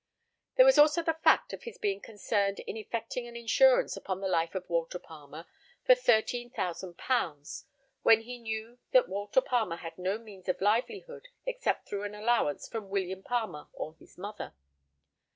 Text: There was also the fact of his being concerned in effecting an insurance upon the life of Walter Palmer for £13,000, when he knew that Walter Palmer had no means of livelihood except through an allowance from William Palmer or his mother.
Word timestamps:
There 0.55 0.65
was 0.65 0.79
also 0.79 1.03
the 1.03 1.13
fact 1.23 1.53
of 1.53 1.61
his 1.61 1.77
being 1.77 2.01
concerned 2.01 2.57
in 2.61 2.75
effecting 2.75 3.27
an 3.27 3.35
insurance 3.35 3.95
upon 3.95 4.19
the 4.19 4.27
life 4.27 4.55
of 4.55 4.67
Walter 4.67 4.97
Palmer 4.97 5.45
for 5.85 5.93
£13,000, 5.93 7.63
when 8.01 8.21
he 8.21 8.39
knew 8.39 8.79
that 8.93 9.07
Walter 9.09 9.41
Palmer 9.41 9.75
had 9.75 9.99
no 9.99 10.17
means 10.17 10.49
of 10.49 10.59
livelihood 10.59 11.27
except 11.45 11.87
through 11.87 12.01
an 12.05 12.15
allowance 12.15 12.67
from 12.67 12.89
William 12.89 13.21
Palmer 13.21 13.67
or 13.73 13.93
his 13.93 14.17
mother. 14.17 14.55